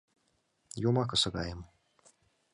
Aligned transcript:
Йомакысе 0.81 1.29
гайым. 1.35 1.61